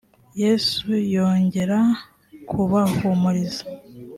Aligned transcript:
yesu 0.41 0.87
yongera 1.15 1.79
kubahumuriza 2.49 3.63